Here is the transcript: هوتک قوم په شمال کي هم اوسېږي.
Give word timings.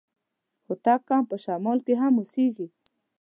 هوتک 0.67 0.99
قوم 1.07 1.23
په 1.31 1.35
شمال 1.43 1.79
کي 1.85 1.93
هم 2.01 2.13
اوسېږي. 2.19 2.67